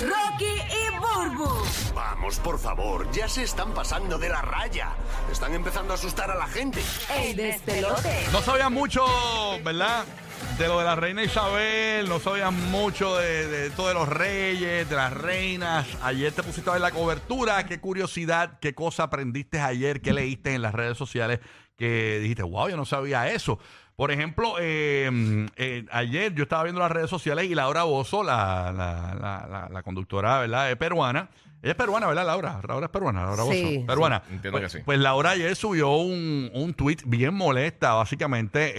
[0.00, 1.48] Rocky y Burbu.
[1.94, 4.90] Vamos, por favor, ya se están pasando de la raya.
[5.32, 6.80] Están empezando a asustar a la gente.
[7.16, 8.26] El despelote.
[8.32, 9.04] No sabían mucho,
[9.64, 10.04] ¿verdad?
[10.56, 14.88] De lo de la reina Isabel, no sabían mucho de, de todo de los reyes,
[14.88, 15.86] de las reinas.
[16.02, 17.66] Ayer te pusiste a ver la cobertura.
[17.66, 21.40] Qué curiosidad, qué cosa aprendiste ayer, qué leíste en las redes sociales
[21.78, 23.58] que dijiste, wow, yo no sabía eso.
[23.96, 28.72] Por ejemplo, eh, eh, ayer yo estaba viendo las redes sociales y Laura Bozo, la,
[28.72, 30.70] la, la, la- la conductora, ¿verdad?
[30.70, 31.30] Es peruana.
[31.60, 32.60] Ella es peruana, ¿verdad, Laura?
[32.68, 33.52] Laura es peruana, Laura Bozo.
[33.54, 34.22] Sí, Peruana.
[34.28, 34.84] sí, entiendo pues, que sí.
[34.84, 38.74] Pues Laura ayer subió un, un tweet bien molesta, básicamente,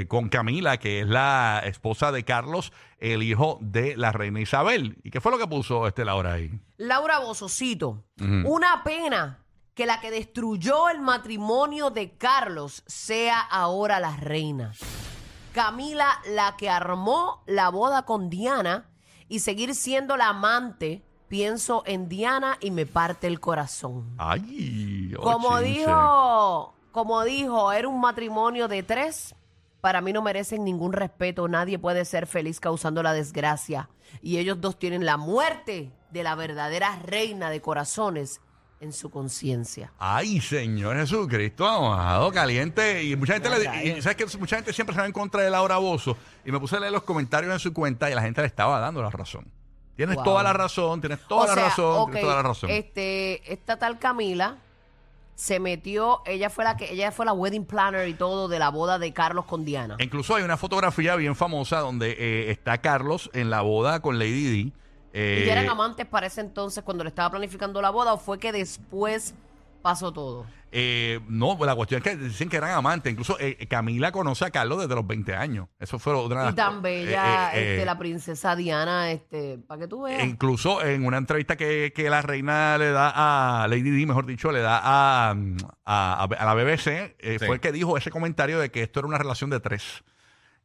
[0.00, 4.96] eh, con Camila, que es la esposa de Carlos, el hijo de la reina Isabel.
[5.04, 6.50] ¿Y qué fue lo que puso este Laura ahí?
[6.78, 8.02] Laura Bozocito,
[8.44, 9.44] una pena
[9.76, 14.72] que la que destruyó el matrimonio de Carlos sea ahora la reina.
[15.52, 18.88] Camila, la que armó la boda con Diana
[19.28, 24.14] y seguir siendo la amante, pienso en Diana y me parte el corazón.
[24.16, 25.80] Ay, oh, Como chinche.
[25.80, 29.34] dijo, como dijo, era un matrimonio de tres.
[29.82, 31.48] Para mí no merecen ningún respeto.
[31.48, 33.90] Nadie puede ser feliz causando la desgracia.
[34.22, 38.40] Y ellos dos tienen la muerte de la verdadera reina de corazones
[38.80, 39.90] en su conciencia.
[39.98, 43.02] Ay, Señor Jesucristo, amado, caliente.
[43.04, 45.50] Y mucha gente, le, y sabes que mucha gente siempre se va en contra de
[45.50, 46.16] Laura Bozo.
[46.44, 48.78] Y me puse a leer los comentarios en su cuenta y la gente le estaba
[48.80, 49.46] dando la razón.
[49.96, 50.24] Tienes Wow.
[50.24, 52.70] toda la razón, tienes toda O la sea, razón, tienes toda la razón.
[52.70, 54.58] Este, esta tal Camila
[55.34, 58.68] se metió, ella fue la que, ella fue la wedding planner y todo de la
[58.70, 59.96] boda de Carlos con Diana.
[60.00, 64.50] Incluso hay una fotografía bien famosa donde eh, está Carlos en la boda con Lady
[64.50, 64.72] Di.
[65.18, 68.38] Eh, ¿Y eran amantes para ese entonces cuando le estaba planificando la boda o fue
[68.38, 69.34] que después
[69.82, 70.44] pasó todo?
[70.78, 73.10] eh, no, la cuestión es que dicen que eran amantes.
[73.10, 75.68] Incluso eh, Camila conoce a Carlos desde los 20 años.
[75.78, 79.56] Eso fue otra de Y tan bella eh, eh, este, eh, la princesa Diana, este,
[79.66, 80.22] para que tú veas.
[80.24, 84.52] Incluso en una entrevista que, que la reina le da a Lady Di, mejor dicho,
[84.52, 85.30] le da a,
[85.86, 86.88] a, a la BBC,
[87.20, 87.46] eh, Sí.
[87.46, 90.02] fue el que dijo ese comentario de que esto era una relación de tres.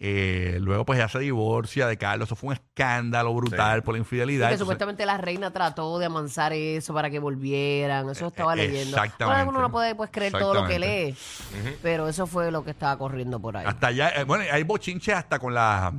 [0.00, 2.26] Eh, luego pues ya se divorcia de Carlos.
[2.28, 3.84] Eso fue un escándalo brutal Sí.
[3.84, 4.48] por la infidelidad.
[4.48, 8.10] que Entonces, supuestamente la reina trató de amansar eso para que volvieran.
[8.10, 8.96] Eso estaba eh, leyendo.
[8.96, 9.24] exactamente.
[9.44, 11.16] Bueno, uno no puede pues, creer todo lo que lee.
[11.82, 13.64] Pero eso fue lo que estaba corriendo por ahí.
[13.66, 15.92] Hasta allá, eh, bueno, hay bochinches hasta con la.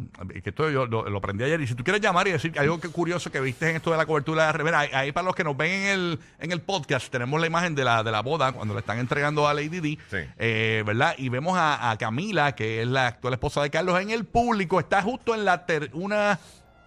[0.44, 1.62] Que esto yo lo, lo aprendí ayer.
[1.62, 3.98] Y si tú quieres llamar y decir algo que curioso que viste en esto de
[3.98, 6.62] la cobertura de Mira, ahí, ahí para los que nos ven en el, en el
[6.62, 9.80] podcast, tenemos la imagen de la, de la boda cuando le están entregando a Lady
[9.80, 10.00] Di.
[10.10, 10.18] Sí.
[10.38, 11.14] eh, ¿Verdad?
[11.18, 14.80] Y vemos a, a Camila, que es la actual esposa de Carlos, en el público.
[14.80, 15.66] Está justo en la.
[15.66, 16.40] ter- una.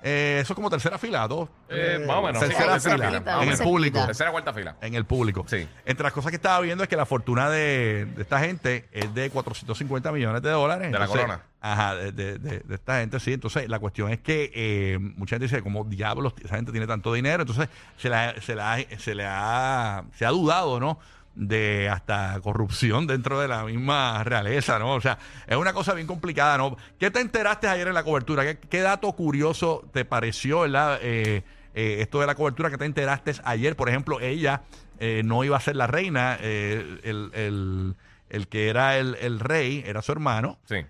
[0.03, 1.48] eh, eso es como tercera fila, dos.
[1.70, 2.41] Eh, más o menos.
[2.41, 4.06] tercera fila, en el público.
[4.06, 4.76] Tercera cuarta fila.
[4.81, 5.44] En el público.
[5.48, 5.69] Sí.
[5.84, 9.12] Entre las cosas que estaba viendo es que la fortuna de, de esta gente es
[9.14, 10.92] de 450 millones de dólares.
[10.92, 11.42] De la corona.
[11.60, 13.32] Ajá, de, de- esta gente, sí.
[13.32, 17.12] Entonces, la cuestión es que eh, mucha gente dice, ¿cómo diablos esa gente tiene tanto
[17.12, 17.42] dinero?
[17.42, 21.00] Entonces, se, la- se, la- se le ha, se ha dudado, ¿no?
[21.41, 24.94] De hasta corrupción dentro de la misma realeza, ¿no?
[24.94, 26.76] O sea, es una cosa bien complicada, ¿no?
[26.99, 28.43] ¿Qué te enteraste ayer en la cobertura?
[28.43, 30.98] ¿Qué, qué dato curioso te pareció, ¿verdad?
[31.00, 31.44] Eh,
[31.75, 34.62] eh, esto de la cobertura que te enteraste ayer, por ejemplo, ella
[34.98, 37.94] eh, no iba a ser la reina, el, el-
[38.31, 40.84] el que era el, el rey era su hermano, Sí.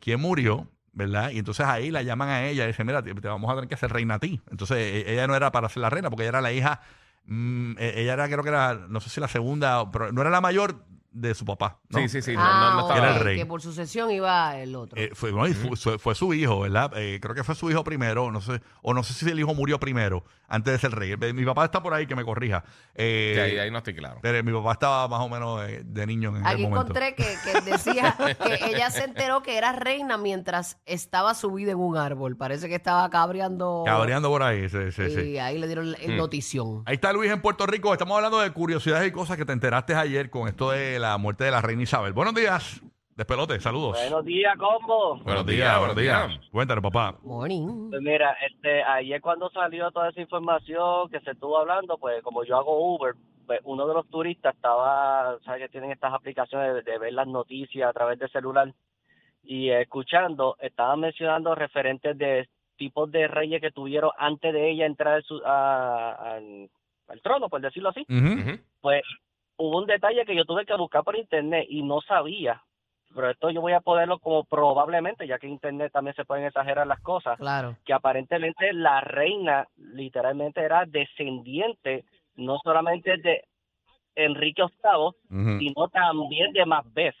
[0.00, 1.30] quien murió, ¿verdad?
[1.30, 3.68] Y entonces ahí la llaman a ella y dicen, mira, te, te vamos a tener
[3.68, 4.40] que hacer reina a ti.
[4.50, 6.80] Entonces e- ella no era para ser la reina porque ella era la hija,
[7.26, 10.30] mm, e- ella era creo que era, no sé si la segunda, pero no era
[10.30, 11.78] la mayor de su papá.
[11.88, 11.98] ¿no?
[12.00, 12.34] Sí, sí, sí.
[12.34, 12.98] No, ah, no, no estaba.
[12.98, 13.36] Era el ok, rey.
[13.38, 15.00] que por sucesión iba el otro.
[15.00, 16.90] Eh, fue, y fu- fue, fue su hijo, ¿verdad?
[16.96, 19.54] Eh, creo que fue su hijo primero, no sé, o no sé si el hijo
[19.54, 21.12] murió primero, antes de ser rey.
[21.18, 22.64] Eh, Mi papá está por ahí, que me corrija.
[22.94, 24.18] Eh, Sí, ahí, ahí no estoy claro.
[24.22, 26.80] pero mi papá estaba más o menos eh, de niño en Aquí aquel momento.
[26.82, 31.78] encontré que, que decía que ella se enteró que era reina mientras estaba subida en
[31.78, 32.36] un árbol.
[32.36, 33.82] Parece que estaba cabreando.
[33.86, 35.38] Cabreando por ahí, sí, sí, y sí.
[35.38, 36.82] ahí le dieron el notición.
[36.86, 37.92] Ahí está Luis en Puerto Rico.
[37.92, 41.44] Estamos hablando de curiosidades y cosas que te enteraste ayer con esto de la muerte
[41.44, 42.12] de la reina Isabel.
[42.12, 42.80] Buenos días.
[43.16, 43.96] Despelote, saludos.
[44.00, 45.16] Buenos días, combo.
[45.18, 46.32] buenos días, buenos días.
[46.50, 47.16] Cuéntanos, papá.
[47.22, 47.90] Morning.
[47.90, 52.42] Pues mira, este, ayer cuando salió toda esa información que se estuvo hablando, pues como
[52.42, 53.14] yo hago Uber,
[53.46, 57.28] pues uno de los turistas estaba, sabes que tienen estas aplicaciones de, de ver las
[57.28, 58.72] noticias a través del celular
[59.44, 64.86] y eh, escuchando, estaban mencionando referentes de tipos de reyes que tuvieron antes de ella
[64.86, 66.68] entrar su- a- al,
[67.06, 68.04] al trono, por decirlo así.
[68.80, 69.02] Pues
[69.56, 72.62] hubo un detalle que yo tuve que buscar por internet y no sabía.
[73.14, 76.46] Pero esto yo voy a ponerlo como probablemente, ya que en internet también se pueden
[76.46, 77.76] exagerar las cosas Claro.
[77.84, 82.04] que aparentemente la reina literalmente era descendiente
[82.34, 83.44] no solamente de
[84.16, 87.14] Enrique VIII, sino también de Macbeth.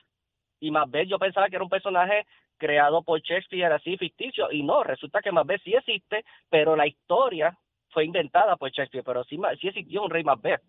[0.58, 2.26] Y Macbeth yo pensaba que era un personaje
[2.56, 7.56] creado por Shakespeare así ficticio y no, resulta que Macbeth sí existe, pero la historia
[7.90, 10.62] fue inventada por Shakespeare, pero sí, sí existió un rey Macbeth.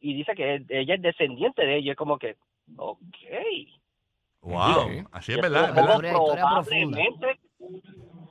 [0.00, 1.92] Y dice que ella es descendiente de ella.
[1.92, 2.36] Es como que,
[2.76, 2.98] ok.
[4.42, 4.88] Wow.
[4.88, 5.04] Sí.
[5.12, 7.38] Así es verdad, probablemente,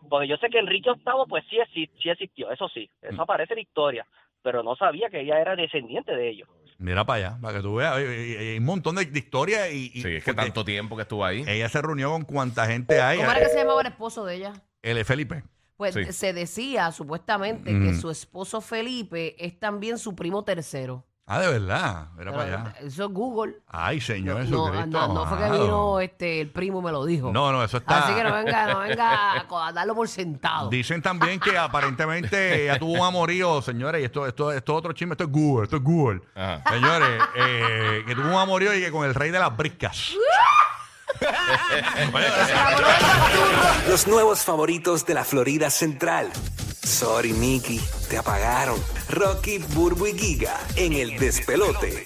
[0.10, 3.14] porque yo sé que Enrique VIII pues sí, exi- sí existió, eso sí, Mm.
[3.14, 4.08] eso aparece en historia,
[4.42, 6.50] pero no sabía que ella era descendiente de ellos.
[6.80, 7.96] Mira para allá, para que tú veas.
[7.98, 11.44] Hay, un montón de, historias y, y- Sí, es que tanto tiempo que estuvo ahí.
[11.48, 13.18] ella se reunió con cuánta gente hay.
[13.18, 14.54] ¿Cómo era que se llamaba el esposo de ella?
[14.84, 15.44] Él es Felipe.
[15.76, 16.06] Pues Sí.
[16.14, 17.84] se decía supuestamente Mm.
[17.84, 21.04] que su esposo Felipe es también su primo tercero.
[21.30, 22.08] Ah, de verdad.
[22.14, 22.74] Mira Pero para allá.
[22.80, 23.56] Eso es Google.
[23.68, 25.08] Ay, Señor No, Jesucristo.
[25.08, 25.64] no, no fue que amado.
[25.66, 27.34] vino este, el primo y me lo dijo.
[27.34, 28.06] No, no, eso está.
[28.06, 30.70] Así que no venga, no venga a darlo por sentado.
[30.70, 34.94] Dicen también que aparentemente ella tuvo un amorío, señores, y esto, esto, esto es otro
[34.94, 36.22] chisme, esto es Google, esto es Google.
[36.34, 36.64] Ajá.
[36.72, 40.14] Señores, eh, que tuvo un amorío y que con el rey de las briscas.
[43.90, 46.30] Los nuevos favoritos de la Florida Central.
[46.84, 48.80] Sorry, Mickey, te apagaron.
[49.10, 52.06] Rocky, Burbu y Giga en el despelote.